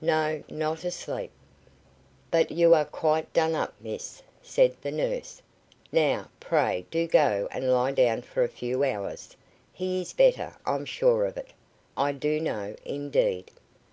[0.00, 1.32] "No, not asleep."
[2.30, 5.42] "But you are quite done up, miss," said the nurse.
[5.90, 9.36] "Now, pray do go and lie down for a few hours.
[9.72, 11.52] He is better, I'm sure of it.
[11.96, 13.50] I do know, indeed.